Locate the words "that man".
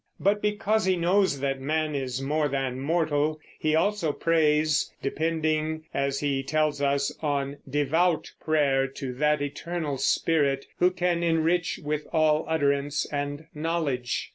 1.41-1.93